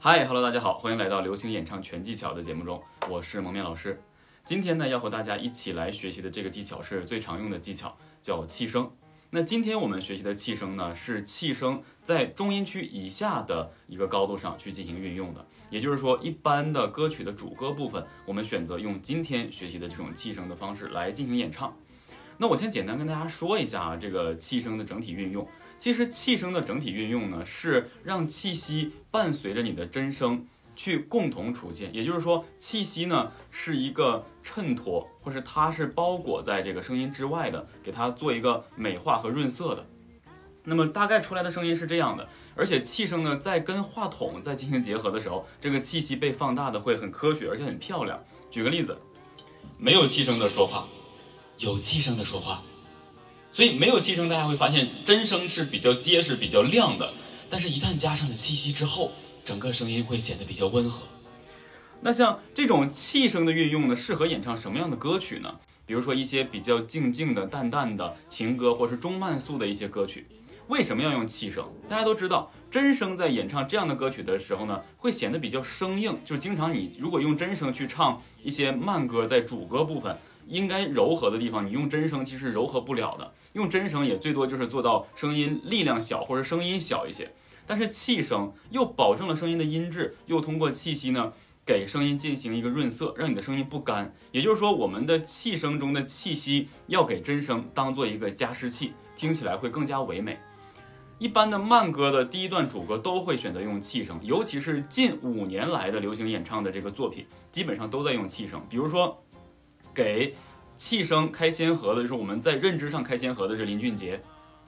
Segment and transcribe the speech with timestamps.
[0.00, 4.00] 嗨，Hello，大家好，欢迎来到流行演唱全技巧的节目中，我是蒙面老师。
[4.46, 8.90] 今天呢，要和大家一起来学习的这个技巧是最常用的技巧，叫气声。
[9.28, 15.46] 那今天我们学习的气声呢，是气声在中音区以下的一个高度上去进行运用的。
[15.68, 21.76] 也就是说，一般的歌曲的主歌部分，我们选择用今天学习的这种气声的方式来进行演唱。
[22.38, 25.46] 那我先简单跟大家说一下啊，这个气声的整体运用。
[25.76, 31.92] 其实气声的整体运用呢，是让气息伴随着你的真声去共同出现。
[31.92, 39.84] 也就是说，气息呢是一个衬托，或是它是包裹在这个声音之外的，给它做一个美化和润色的。
[40.64, 48.22] 那么大概出来的声音是这样的，而且气声呢，在跟话筒在进行结合的时候，这个气息被放大的会很科学，而且很漂亮。
[48.50, 48.96] 举个例子，
[49.78, 50.86] 没有气声的说话，
[51.58, 52.62] 有气声的说话，
[53.50, 57.12] 所以没有气声，大家会发现真声是比较结实、比较亮的，
[57.50, 59.10] 但是一旦加上了气息之后，
[59.44, 61.02] 整个声音会显得比较温和。
[62.00, 65.52] 那像这种气声的运用呢，适合演唱什么样的歌曲呢？
[65.84, 70.28] 比如说一些比较静静的、淡淡的情歌，或是中慢速的一些歌曲。
[70.68, 71.66] 为什么要用气声？
[71.88, 76.16] 大家都知道，真声在演唱这样的歌曲的时候呢，会显得比较生硬。
[76.24, 80.16] 就经常你如果用真声去唱一些慢歌，在主歌部分
[80.48, 83.32] 应该柔和的地方，你用真声其实柔和不了的。
[83.52, 87.30] 用真声也最多就是做到声音力量小或者声音小一些。
[87.66, 91.32] 但是气声又保证了声音的音质，又通过气息呢
[91.66, 94.10] 给声音进行一个润色，让你的声音不干。
[94.32, 100.38] 也就是说，我们的气声中的气息要给真声当做一个加湿器，听起来会更加唯美。
[101.18, 108.64] 一般的慢歌的第一段主歌都会选择用气声，尤其是近五年来的流行演唱的这个作品，基本上都在用气声。
[108.70, 109.20] 比如说，
[109.94, 110.34] 给
[110.76, 114.22] 气声开先河的就是我们在认知上开先河的是林俊杰，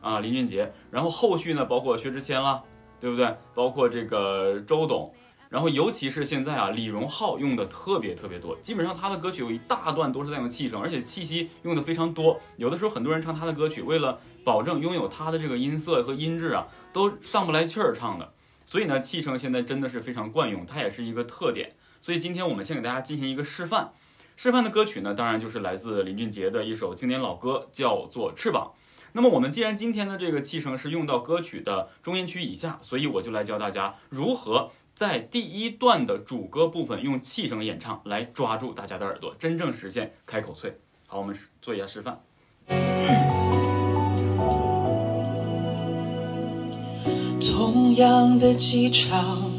[0.00, 2.62] 啊林俊杰，然后后续呢包括薛之谦啦，
[2.98, 3.36] 对不对？
[3.54, 5.12] 包括这个周董。
[5.48, 12.40] 然后，尤其是现在啊，李荣浩用的特别特别多，基本上他的歌曲有一大段都是在用气声，而且气息用的非常多。
[12.56, 18.32] 有的时候很多人唱他的歌曲，为了保证拥有他的这个音色和音质啊，都上不来气儿唱的。
[18.64, 21.76] 所以呢，气声现在真的是非常惯用，它也是一个特点。
[22.00, 23.92] 所以今天我们先给大家进行一个示范，
[24.36, 28.72] 示范的歌曲呢，当然就是来自林俊杰的一首经典老歌，叫做《翅膀》。
[29.12, 34.70] 那么我们既然今天的这个气声是用到歌曲的中音区以下，所以我就来教大家如何。
[34.94, 40.78] 在第一段的主歌部分，用气声演唱来抓住大家的耳朵，真正实现开口脆。
[41.08, 42.20] 好，我们做一下示范。
[47.40, 49.50] 同样的机场，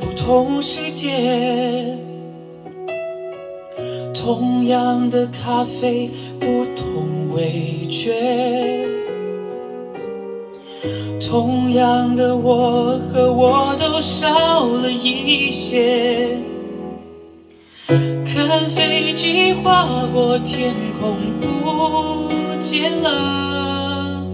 [0.00, 1.96] 不同世界；
[4.20, 8.86] 同样的咖啡，不同味觉。
[11.20, 16.40] 同样的我和我都少了一些，
[17.86, 24.26] 看飞机划过天空不见了。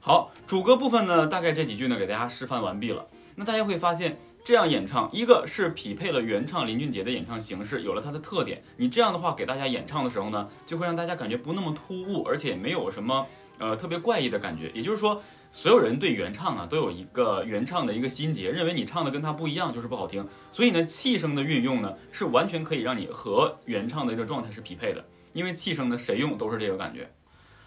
[0.00, 3.06] 好，主歌部分呢，大概这几句呢，给大家示范完毕了。
[3.36, 8.60] 那大家会发现，这样演唱，一个是匹配了原唱林俊杰的演唱形式，有了它的特点。
[8.76, 13.26] 你这样的话给大家演唱的时候呢，就会让大家感觉不那么突兀，而且没有什么。
[13.58, 20.26] 呃，特别怪异的感觉，也就是说，所有人对原唱啊都有一个原唱的一个心结，认为你唱的跟他不一样就是不好听。
[20.50, 25.04] 所以呢，气声的运用呢是完全可以让你和原唱的这个状态是匹配的，
[25.34, 27.08] 因为气声呢谁用都是这个感觉。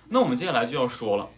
[0.10, 1.30] 那我们接下来就要说了，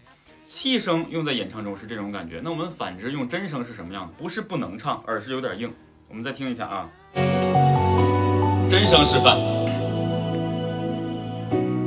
[0.47, 4.13] 气声用在演唱中是这种感觉，那我们反之用真声是什么样的？
[4.17, 5.73] 不是不能唱，而是有点硬。
[6.07, 6.89] 我们再听一下啊，
[8.69, 9.37] 真声示范。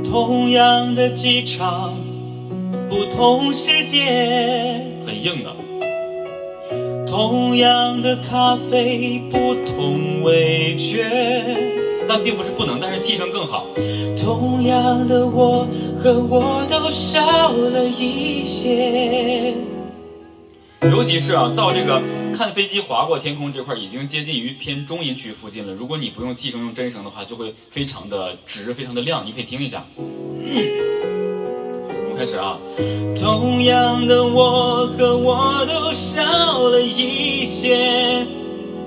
[0.04, 1.94] 同样的机场。
[2.90, 4.04] 不同世界，
[5.06, 5.56] 很硬的。
[7.06, 11.04] 同样的咖啡，不同味觉，
[12.08, 13.66] 但并不是不能，但是气声更好。
[14.16, 15.66] 同样的我
[15.96, 19.54] 和我都少了一些。
[20.82, 22.02] 尤其是啊，到这个
[22.34, 25.74] 看飞机划过天空这块，已经接近于偏中音区附近了。
[25.74, 29.24] 如果你不用气声，用真声的话，就会非常的直，非常的亮。
[29.24, 29.84] 你可以听一下。
[29.96, 30.02] 我
[32.08, 32.58] 们开始啊！
[33.14, 36.22] 同样的我和我都少
[36.70, 38.26] 了一些。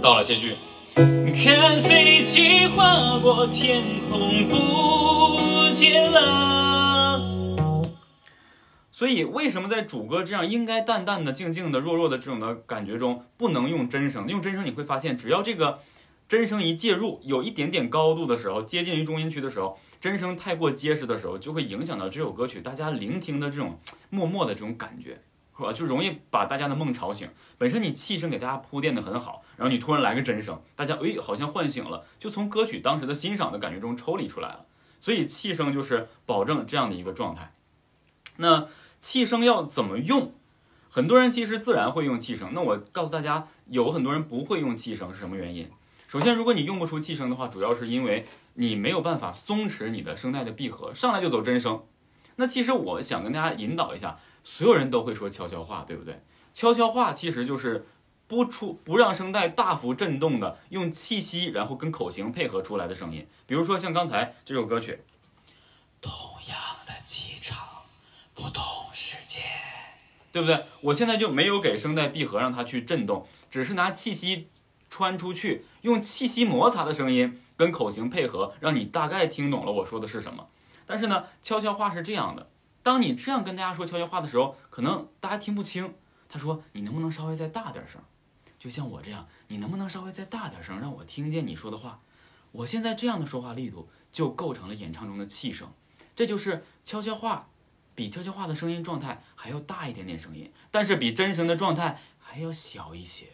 [0.02, 0.56] 到了这句，
[0.96, 7.84] 看飞机划过天空不见了。
[8.92, 14.28] 所以，为什么在主歌这样应该淡淡的、静静的、弱弱的这种的感觉中，不能用真声？
[14.28, 15.80] 用真声你会发现，只要这个
[16.28, 19.80] 真声一介入，有一点点高度的时候，接近于中音区的时候。
[20.00, 23.80] 真声太过结实的时候，就会影响到这首歌曲大家聆听的这种
[24.10, 25.22] 默默的这种感觉，
[25.58, 25.72] 是吧？
[25.72, 27.30] 就容易把大家的梦吵醒。
[27.58, 34.66] 本身你气声给大家铺垫的很好，然后你突然来个真声，大家诶好像唤醒了，就从歌曲当时的欣赏的感觉中抽离出来了。
[35.00, 37.54] 所以气声就是保证这样的一个状态。
[38.38, 38.68] 那
[39.00, 40.34] 气声要怎么用？
[40.90, 42.52] 很多人其实自然会用气声。
[42.54, 45.70] 那我告诉大家，有很多人不会用气声是什么原因？
[46.08, 51.84] 首先，如果你用不出气声的话，主要是因为你没有办法松弛你的声带的闭合，上来就走真声。
[52.36, 56.22] 那其实我想跟大家引导一下，所有人都会说悄悄话，对不对？
[56.52, 57.88] 悄悄话其实就是
[58.28, 63.28] 不出不让声带大幅震动的，用气息然后跟口型配合出来的声音。
[63.46, 65.04] 比如说像刚才这首歌曲，
[66.02, 66.14] 同
[66.50, 67.58] 样的机场，
[68.34, 69.42] 不同时间。
[70.32, 70.66] 对不对？
[70.82, 74.48] 我现在就没有给声带闭合让它去震动，只是拿气息
[74.90, 80.48] 穿出去，用气息摩擦的声音跟口型配合，让你大概听懂了我说的是什么。
[80.88, 82.50] 但是呢，悄悄话是这样的，
[82.84, 85.96] 当你这样跟大家说悄悄话的时候，可能大家听不清。
[86.30, 88.02] 他说：“你能不能稍微再大点声？
[88.60, 92.02] 就像我这样，你能不能稍微再大点声，让我听见你说的话？
[92.52, 95.72] 我现在这样的说话力度就构成了演唱中的气声，
[96.16, 97.48] 这就是悄悄话。”
[97.96, 103.28] 比悄悄话的声音状态还要大一点点声音，但是比真声的状态还要小一些。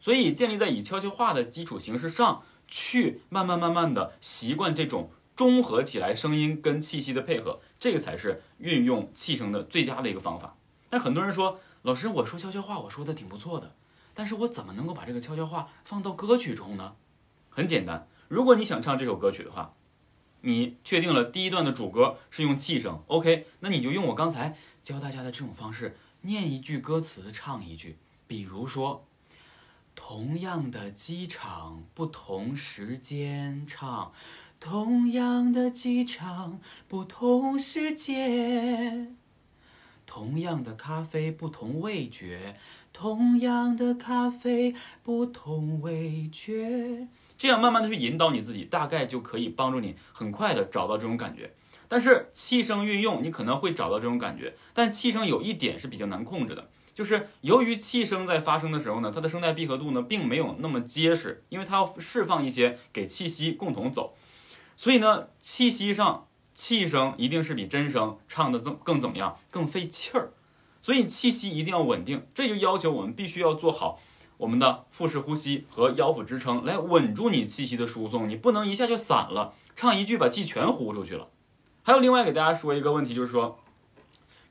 [0.00, 10.56] 所以建立在以悄悄话的基础形式上去，慢慢慢慢的习惯这种中和起来声音跟气息的配合，这个才是运用气声的最佳的一个方法。
[10.90, 13.76] 但很多人说，老师，我说悄悄话，我说的挺不错的，
[14.14, 16.96] 但是我怎么能够把这个悄悄话放到歌曲中呢？
[17.50, 19.74] 很简单，如果你想唱这首歌曲的话。
[20.42, 27.98] 你确定了第一段的主歌是用气声，OK，那你就用我刚才教大家的这种方式，念一句歌词，唱一句。
[28.28, 29.04] 比如说，
[29.96, 34.12] 同样的机场，不同时间唱；
[34.60, 36.58] 同样的机场，
[36.88, 39.14] 不同世界；
[40.04, 42.54] 同样的咖啡，不同味觉；
[42.92, 44.74] 同样的咖啡，
[45.04, 47.06] 不同味觉。
[47.36, 51.54] 这样慢慢的去引导你自己，大概就可以帮助你很快的找到这种感觉。
[51.86, 64.14] 但是气声运用，你可能会找到这种感觉，但气声有一点是比较难控制的，就是由于气声在发声的时候呢，它的声带闭合度呢并没有那么结实，因为它要释放一些给气息共同走，
[64.78, 70.32] 所以呢，气息上气声一定是比真声唱的更更怎么样，更费气儿，
[70.80, 74.00] 所以气息一定要稳定，这就要求我们必须要做好。
[74.36, 81.28] 我们的腹式呼吸和腰腹支撑来稳住你气息的输送，你不能一下就散了，唱一句把气全呼出去了。
[81.82, 83.58] 还有另外给大家说一个问题，就是说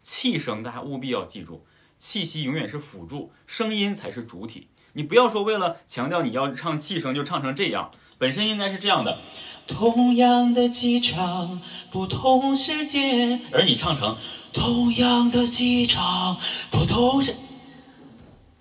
[0.02, 1.66] 气声，大家务必要记住，
[1.98, 4.68] 气息永远是辅助，声音才是主体。
[4.98, 9.20] 你不要说为了强调你要唱气声就唱成这样，本身应该是这样的。
[9.68, 11.62] 同样的机场，
[11.92, 14.18] 不同时间，而你唱成
[14.52, 16.38] 同样的机场，
[16.72, 17.36] 不同时。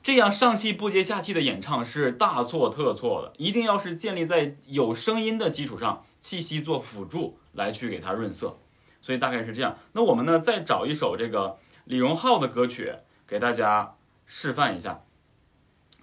[0.03, 8.59] 这样上气不接下气的演唱是大错特错的，一定要是建立在有声音的基础上，气息做辅助来去给它润色。
[9.01, 9.79] 所以大概是这样。
[9.93, 12.93] 那我们呢，再找一首这个李荣浩的歌曲
[13.27, 13.95] 给大家
[14.27, 15.01] 示范一下。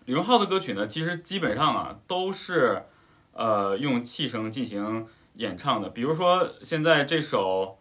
[0.05, 2.83] 李荣浩的歌曲呢，其实基本上啊都是
[3.33, 5.89] 呃用气声进行演唱的。
[5.89, 7.79] 比如说现在这首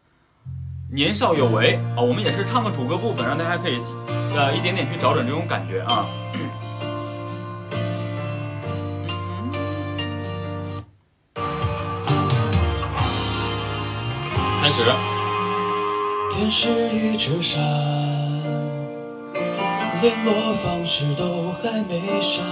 [0.94, 3.80] 《年少有为》啊，我们也是唱个主歌部分，让大家可以。
[4.34, 6.06] 呃，一点点去找准这种感觉啊！
[14.62, 14.82] 开始。
[16.30, 17.60] 天是一只山，
[20.02, 22.44] 联络方式都还没删。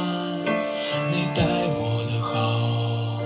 [1.10, 1.42] 你待
[1.74, 3.20] 我的好，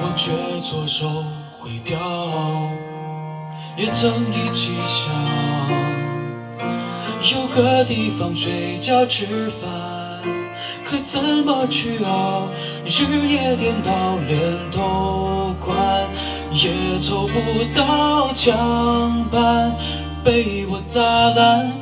[0.00, 1.06] 我却左手
[1.58, 1.98] 毁掉。
[3.76, 5.12] 也曾一起想。
[7.30, 9.68] 有个地方睡觉吃饭，
[10.82, 12.48] 可怎么去熬？
[12.86, 15.76] 日夜颠倒，连头款
[16.50, 19.76] 也凑不到墙板，
[20.24, 21.81] 被我砸烂。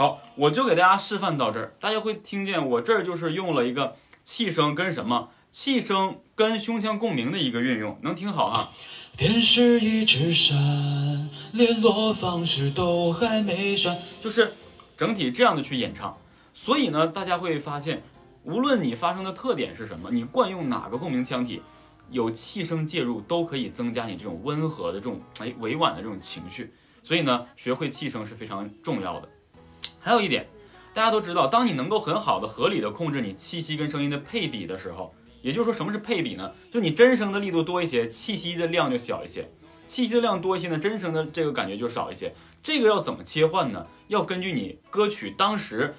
[0.00, 5.28] 好，我就给大家示范到这儿，大家会听见我这儿就是用了一个气声跟什么？
[5.50, 8.70] 气声跟胸腔共鸣的一个运用，能听好啊。
[9.14, 14.54] 天是一只山，联络方式都还没删，就是
[14.96, 16.16] 整体这样的去演唱。
[16.54, 18.02] 所以呢，大家会发现，
[18.44, 21.60] 无论你发声的特点是什么，你惯用哪个共鸣腔体，
[22.08, 26.72] 有气声介入都可以增加你这种温和的这种哎委婉的这种情绪。
[27.02, 29.28] 所以呢，学会气声是非常重要的。
[30.00, 30.48] 还有一点，
[30.94, 36.50] 大家都知道，当你能够很好的、合理的控制你气息跟声音的配比的时候，也就是说，什么是配比呢？
[36.70, 39.44] 就你真声的力度多一些，气息的量就小一些；
[39.84, 42.34] 气息的量多一些呢，真声的这个感觉就少一些。
[42.62, 43.86] 这个要怎么切换呢？
[44.08, 45.94] 要根据你歌曲当时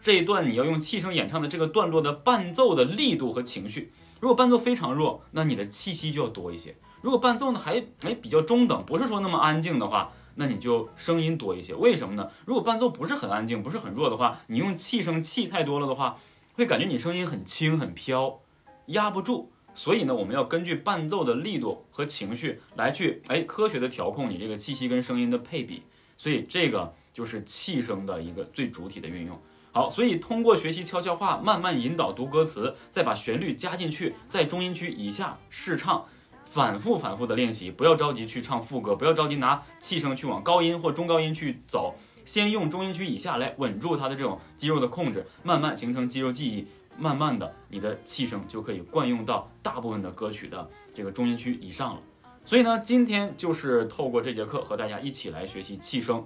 [0.00, 3.92] 这一段你要用气声演唱的这个段落的伴奏的力度和情绪。
[4.20, 6.70] 如果伴奏非常弱，那你的气息就要多一些；
[7.02, 11.74] 如果伴奏呢还哎比较中等，不是说那么安静的话，那你就声音多一些。
[11.74, 12.30] 为什么呢？
[12.44, 16.16] 如果伴奏不是很安静，不是很弱的话，你用气声气太多了的话，
[16.54, 18.40] 会感觉你声音很轻很飘。
[18.86, 25.82] 压不住，所以呢，我们要根据伴奏的力度和情绪来去哎科学的调控你这个气息跟声音的配比，
[26.16, 29.36] 所以这个就是气声的一个最主体的运用。
[29.72, 36.06] 好，所以通过学习悄悄话，慢慢引导读歌词，再把旋律加进去，在中音区以下试唱，
[36.46, 46.66] 反复反复的练习，不要着急去唱副歌，不要着急拿气声去往高音或中高音去走，先用中音区以下来稳住它的这种肌肉的控制，慢慢形成肌肉记忆。
[46.98, 52.00] 慢慢的，你的气声就可以惯用到大部分的歌曲的这个中音区以上了。
[52.42, 56.24] 所以呢，今天就是透过这节课和大家一起来学习气声。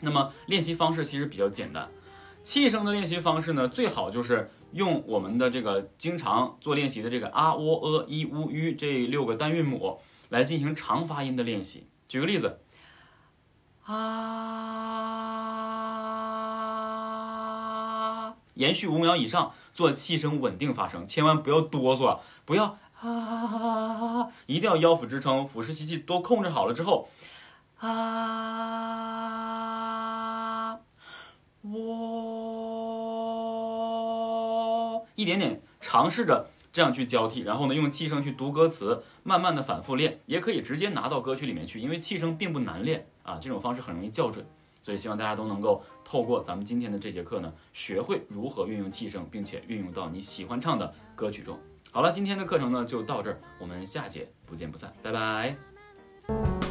[0.00, 1.88] 那么练习方式其实比较简单，
[2.44, 9.98] 气声的练习方式呢，最好就是用我们的这个经常做练习的这个啊、喔、呃、一、乌、吁这六个单韵母
[10.28, 11.88] 来进行长发音的练习。
[12.06, 12.60] 举个例子，
[13.86, 13.94] 啊，
[18.54, 19.52] 延续五秒以上。
[19.74, 27.08] 做气声稳定发声，千万不要哆嗦，不要啊，一定要腰腹支撑，腹式吸气都控制好了之后，
[27.80, 29.03] 啊，
[35.14, 44.44] 一点点尝试着这样去交替，然后呢用气声去读歌词，慢慢的反复练，也可以直接拿到歌曲里面去，因为气声并不难练啊，这种方式很容易校准。
[44.82, 51.58] 所以希望大家都能够透过咱们今天的这节课呢，学会如何运用气声，并且运用到你喜欢唱的歌曲中。
[51.90, 56.63] 好了，今天的课程呢就到这儿，我们下节不见不散，拜拜。